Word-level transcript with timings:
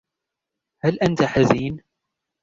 هل 0.83 0.99
أنتَ 1.01 1.21
حزين؟ 1.23 1.79